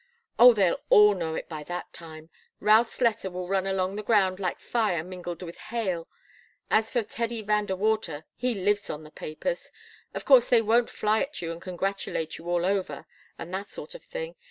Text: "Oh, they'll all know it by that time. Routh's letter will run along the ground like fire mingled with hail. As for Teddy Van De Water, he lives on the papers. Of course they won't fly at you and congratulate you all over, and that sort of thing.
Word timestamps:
"Oh, 0.39 0.53
they'll 0.55 0.81
all 0.89 1.13
know 1.13 1.35
it 1.35 1.47
by 1.47 1.61
that 1.65 1.93
time. 1.93 2.31
Routh's 2.59 3.01
letter 3.01 3.29
will 3.29 3.47
run 3.47 3.67
along 3.67 3.97
the 3.97 4.01
ground 4.01 4.39
like 4.39 4.59
fire 4.59 5.03
mingled 5.03 5.43
with 5.43 5.57
hail. 5.69 6.07
As 6.71 6.91
for 6.91 7.03
Teddy 7.03 7.43
Van 7.43 7.67
De 7.67 7.75
Water, 7.75 8.25
he 8.35 8.55
lives 8.55 8.89
on 8.89 9.03
the 9.03 9.11
papers. 9.11 9.69
Of 10.15 10.25
course 10.25 10.49
they 10.49 10.63
won't 10.63 10.89
fly 10.89 11.19
at 11.21 11.39
you 11.43 11.51
and 11.51 11.61
congratulate 11.61 12.39
you 12.39 12.49
all 12.49 12.65
over, 12.65 13.05
and 13.37 13.53
that 13.53 13.69
sort 13.71 13.93
of 13.93 14.03
thing. 14.03 14.33